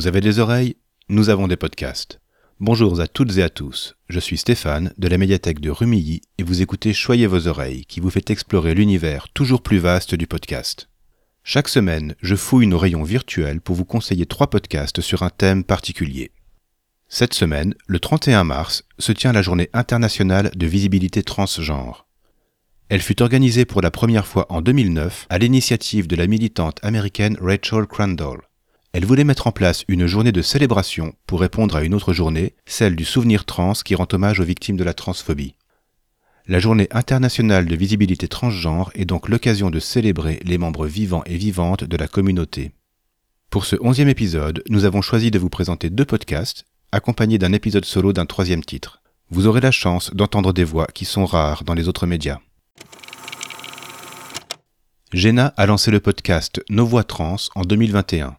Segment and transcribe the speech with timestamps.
[0.00, 0.76] Vous avez des oreilles
[1.10, 2.20] Nous avons des podcasts.
[2.58, 6.42] Bonjour à toutes et à tous, je suis Stéphane de la médiathèque de Rumilly et
[6.42, 10.88] vous écoutez Choyez vos oreilles qui vous fait explorer l'univers toujours plus vaste du podcast.
[11.44, 15.64] Chaque semaine, je fouille nos rayons virtuels pour vous conseiller trois podcasts sur un thème
[15.64, 16.30] particulier.
[17.08, 22.06] Cette semaine, le 31 mars, se tient la journée internationale de visibilité transgenre.
[22.88, 27.36] Elle fut organisée pour la première fois en 2009 à l'initiative de la militante américaine
[27.38, 28.40] Rachel Crandall.
[28.92, 32.54] Elle voulait mettre en place une journée de célébration pour répondre à une autre journée,
[32.66, 35.54] celle du souvenir trans qui rend hommage aux victimes de la transphobie.
[36.48, 41.36] La journée internationale de visibilité transgenre est donc l'occasion de célébrer les membres vivants et
[41.36, 42.72] vivantes de la communauté.
[43.50, 47.84] Pour ce onzième épisode, nous avons choisi de vous présenter deux podcasts, accompagnés d'un épisode
[47.84, 49.02] solo d'un troisième titre.
[49.30, 52.40] Vous aurez la chance d'entendre des voix qui sont rares dans les autres médias.
[55.12, 58.36] Jenna a lancé le podcast Nos voix trans en 2021.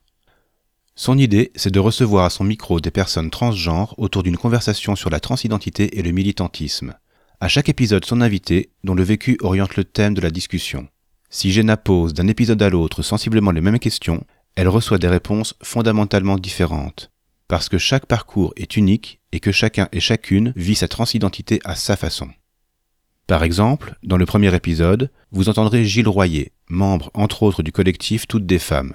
[1.04, 5.10] Son idée, c'est de recevoir à son micro des personnes transgenres autour d'une conversation sur
[5.10, 6.94] la transidentité et le militantisme.
[7.40, 10.90] À chaque épisode, son invité, dont le vécu oriente le thème de la discussion.
[11.32, 15.56] Si Jenna pose d'un épisode à l'autre sensiblement les mêmes questions, elle reçoit des réponses
[15.64, 17.10] fondamentalement différentes.
[17.48, 21.74] Parce que chaque parcours est unique et que chacun et chacune vit sa transidentité à
[21.74, 22.30] sa façon.
[23.26, 28.28] Par exemple, dans le premier épisode, vous entendrez Gilles Royer, membre entre autres du collectif
[28.28, 28.94] Toutes des femmes.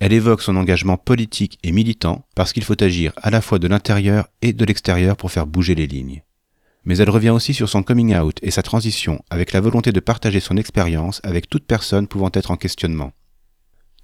[0.00, 3.68] Elle évoque son engagement politique et militant parce qu'il faut agir à la fois de
[3.68, 6.22] l'intérieur et de l'extérieur pour faire bouger les lignes.
[6.84, 10.00] Mais elle revient aussi sur son coming out et sa transition avec la volonté de
[10.00, 13.12] partager son expérience avec toute personne pouvant être en questionnement.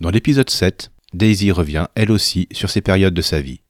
[0.01, 3.63] Dans l'épisode 7, Daisy revient, elle aussi, sur ces périodes de sa vie.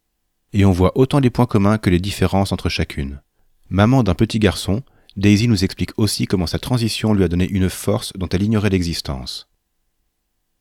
[0.53, 3.21] Et on voit autant les points communs que les différences entre chacune.
[3.69, 4.83] Maman d'un petit garçon,
[5.17, 8.71] Daisy nous explique aussi comment sa transition lui a donné une force dont elle ignorait
[8.71, 9.49] l'existence.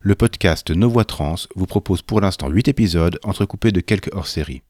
[0.07, 4.61] Le podcast Nos Voix Trans vous propose pour l'instant 8 épisodes entrecoupés de quelques hors-séries.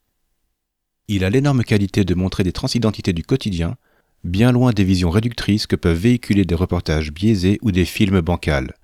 [1.09, 3.75] Il a l'énorme qualité de montrer des transidentités du quotidien,
[4.23, 8.75] bien loin des visions réductrices que peuvent véhiculer des reportages biaisés ou des films bancals.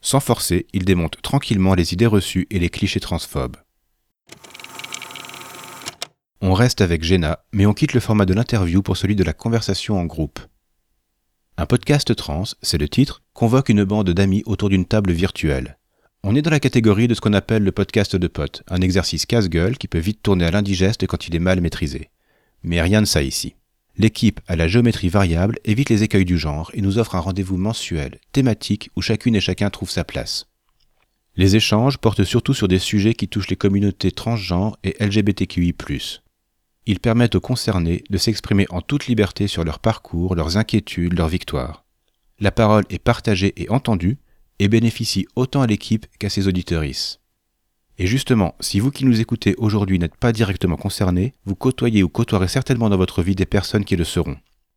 [0.00, 3.58] Sans forcer, il démonte tranquillement les idées reçues et les clichés transphobes.
[6.40, 9.34] On reste avec Jenna, mais on quitte le format de l'interview pour celui de la
[9.34, 10.40] conversation en groupe.
[11.58, 15.78] Un podcast trans, c'est le titre, convoque une bande d'amis autour d'une table virtuelle.
[16.22, 19.24] On est dans la catégorie de ce qu'on appelle le podcast de potes, un exercice
[19.24, 22.10] casse-gueule qui peut vite tourner à l'indigeste quand il est mal maîtrisé.
[22.62, 23.54] Mais rien de ça ici.
[23.96, 27.56] L'équipe à la géométrie variable évite les écueils du genre et nous offre un rendez-vous
[27.56, 30.48] mensuel, thématique, où chacune et chacun trouve sa place.
[31.36, 35.74] Les échanges portent surtout sur des sujets qui touchent les communautés transgenres et LGBTQI+.
[36.86, 41.28] Ils permettent aux concernés de s'exprimer en toute liberté sur leur parcours, leurs inquiétudes, leurs
[41.28, 41.84] victoires.
[42.38, 44.18] La parole est partagée et entendue
[44.60, 47.20] et bénéficie autant à l'équipe qu'à ses auditorices.
[47.98, 52.08] Et justement, si vous qui nous écoutez aujourd'hui n'êtes pas directement concernés, vous côtoyez ou
[52.08, 54.36] côtoierez certainement dans votre vie des personnes qui le seront.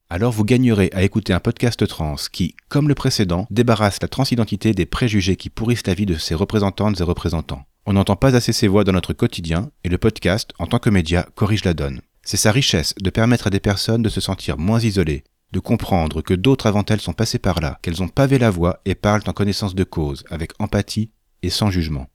[0.09, 4.74] Alors vous gagnerez à écouter un podcast trans qui, comme le précédent, débarrasse la transidentité
[4.74, 7.66] des préjugés qui pourrissent la vie de ses représentantes et représentants.
[7.89, 10.91] On n'entend pas assez ces voix dans notre quotidien, et le podcast, en tant que
[10.91, 12.01] média, corrige la donne.
[12.22, 15.23] C'est sa richesse de permettre à des personnes de se sentir moins isolées,
[15.53, 18.79] de comprendre que d'autres avant elles sont passées par là, qu'elles ont pavé la voie
[18.85, 21.09] et parlent en connaissance de cause, avec empathie
[21.41, 22.05] et sans jugement.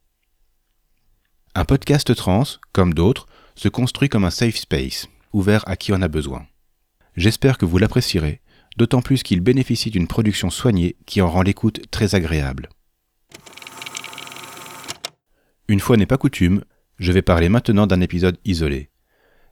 [1.56, 6.02] Un podcast trans, comme d'autres, se construit comme un safe space, ouvert à qui en
[6.02, 6.46] a besoin.
[7.16, 8.42] J'espère que vous l'apprécierez,
[8.76, 12.68] d'autant plus qu'il bénéficie d'une production soignée qui en rend l'écoute très agréable.
[15.66, 16.62] Une fois n'est pas coutume,
[16.98, 18.90] je vais parler maintenant d'un épisode isolé.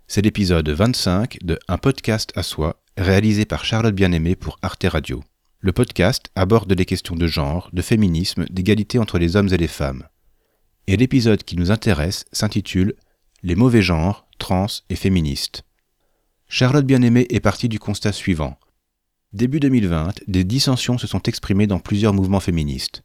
[0.08, 5.24] C'est l'épisode 25 de Un podcast à soi, réalisé par Charlotte Bien-Aimée pour Arte Radio.
[5.60, 9.68] Le podcast aborde les questions de genre, de féminisme, d'égalité entre les hommes et les
[9.68, 10.06] femmes.
[10.86, 12.94] Et l'épisode qui nous intéresse s'intitule
[13.42, 15.64] Les mauvais genres, trans et féministes.
[16.46, 18.58] Charlotte Bien-Aimée est partie du constat suivant.
[19.32, 23.02] Début 2020, des dissensions se sont exprimées dans plusieurs mouvements féministes.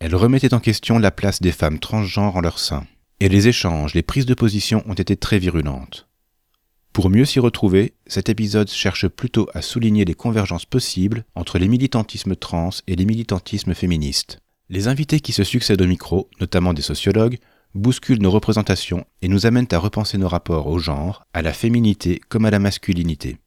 [0.00, 2.86] Elle remettait en question la place des femmes transgenres en leur sein.
[3.18, 6.06] Et les échanges, les prises de position ont été très virulentes.
[6.92, 11.68] Pour mieux s'y retrouver, cet épisode cherche plutôt à souligner les convergences possibles entre les
[11.68, 14.40] militantismes trans et les militantismes féministes.
[14.68, 17.38] Les invités qui se succèdent au micro, notamment des sociologues,
[17.74, 22.20] bousculent nos représentations et nous amènent à repenser nos rapports au genre, à la féminité
[22.28, 23.38] comme à la masculinité.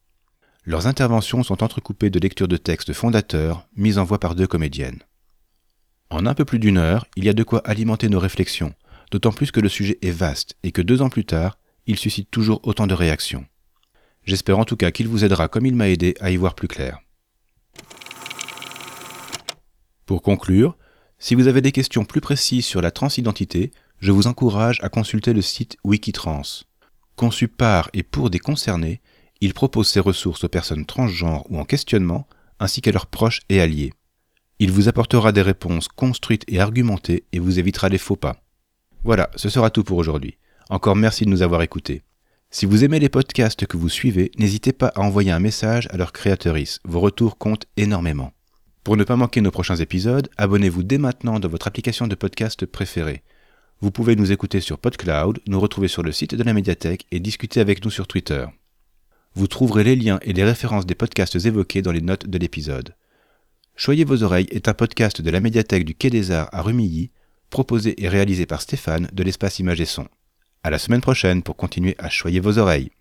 [0.66, 5.00] Leurs interventions sont entrecoupées de lectures de textes fondateurs mises en voix par deux comédiennes.
[6.12, 8.74] En un peu plus d'une heure, il y a de quoi alimenter nos réflexions,
[9.12, 12.30] d'autant plus que le sujet est vaste et que deux ans plus tard, il suscite
[12.30, 13.46] toujours autant de réactions.
[14.26, 16.68] J'espère en tout cas qu'il vous aidera comme il m'a aidé à y voir plus
[16.68, 17.00] clair.
[20.06, 20.78] Pour conclure,
[21.18, 25.32] si vous avez des questions plus précises sur la transidentité, je vous encourage à consulter
[25.32, 26.66] le site Wikitrans.
[27.16, 29.00] Conçu par et pour des concernés,
[29.40, 32.28] il propose ses ressources aux personnes transgenres ou en questionnement,
[32.60, 33.94] ainsi qu'à leurs proches et alliés.
[34.64, 38.44] Il vous apportera des réponses construites et argumentées et vous évitera les faux pas.
[39.04, 40.38] Voilà, ce sera tout pour aujourd'hui.
[40.70, 42.04] Encore merci de nous avoir écoutés.
[42.52, 45.98] Si vous aimez les podcasts que vous suivez, n'hésitez pas à envoyer un message à
[45.98, 46.78] leur créatrice.
[46.86, 48.34] Vos retours comptent énormément.
[48.84, 52.64] Pour ne pas manquer nos prochains épisodes, abonnez-vous dès maintenant dans votre application de podcast
[52.68, 53.24] préférée.
[53.80, 57.20] Vous pouvez nous écouter sur PodCloud, nous retrouver sur le site de la médiathèque et
[57.20, 58.46] discuter avec nous sur Twitter.
[59.34, 62.94] Vous trouverez les liens et les références des podcasts évoqués dans les notes de l'épisode.
[63.76, 67.12] Choyez vos oreilles est un podcast de la médiathèque du Quai des Arts à Rumilly,
[67.50, 70.08] proposé et réalisé par Stéphane de l'espace Image et Son.
[70.64, 72.92] À la semaine prochaine pour continuer à choyer vos oreilles.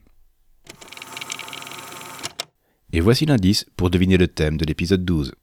[2.93, 5.35] Et voici l'indice pour deviner le thème de l'épisode 12.